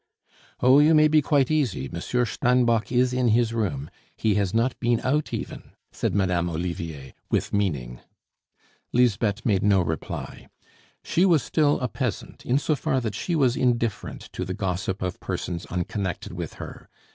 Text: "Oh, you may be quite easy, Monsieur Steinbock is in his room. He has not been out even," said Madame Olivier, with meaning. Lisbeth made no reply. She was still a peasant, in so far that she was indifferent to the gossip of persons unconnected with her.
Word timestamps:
"Oh, 0.61 0.79
you 0.79 0.95
may 0.95 1.07
be 1.07 1.21
quite 1.21 1.51
easy, 1.51 1.87
Monsieur 1.87 2.25
Steinbock 2.25 2.91
is 2.91 3.13
in 3.13 3.27
his 3.27 3.53
room. 3.53 3.87
He 4.17 4.33
has 4.33 4.51
not 4.51 4.79
been 4.79 4.99
out 5.01 5.31
even," 5.31 5.73
said 5.91 6.15
Madame 6.15 6.49
Olivier, 6.49 7.13
with 7.29 7.53
meaning. 7.53 7.99
Lisbeth 8.91 9.45
made 9.45 9.61
no 9.61 9.79
reply. 9.83 10.47
She 11.03 11.23
was 11.23 11.43
still 11.43 11.79
a 11.81 11.87
peasant, 11.87 12.43
in 12.47 12.57
so 12.57 12.75
far 12.75 12.99
that 12.99 13.13
she 13.13 13.35
was 13.35 13.55
indifferent 13.55 14.21
to 14.33 14.43
the 14.43 14.55
gossip 14.55 15.03
of 15.03 15.19
persons 15.19 15.67
unconnected 15.67 16.33
with 16.33 16.55
her. 16.55 16.89